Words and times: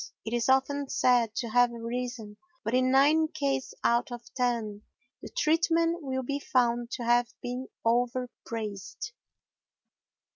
It 0.25 0.33
is 0.33 0.49
often 0.49 0.89
said 0.89 1.35
to 1.35 1.49
have 1.49 1.71
arisen, 1.71 2.37
but 2.63 2.73
in 2.73 2.89
nine 2.89 3.27
cases 3.27 3.75
out 3.83 4.11
of 4.11 4.33
ten 4.33 4.81
the 5.21 5.29
treatment 5.29 6.01
will 6.01 6.23
be 6.23 6.39
found 6.39 6.89
to 6.93 7.03
have 7.03 7.31
been 7.43 7.67
overpraised. 7.85 9.11